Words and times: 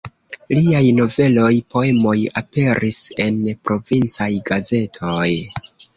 Liaj 0.59 0.79
noveloj, 0.99 1.51
poemoj 1.75 2.15
aperis 2.41 2.99
en 3.27 3.37
provincaj 3.69 4.31
gazetoj. 4.49 5.29